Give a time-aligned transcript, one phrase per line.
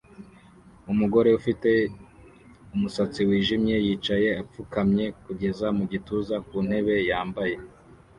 [0.91, 1.69] Umugore ufite
[2.75, 7.55] umusatsi wijimye yicaye apfukamye kugeza mu gituza ku ntebe yambaye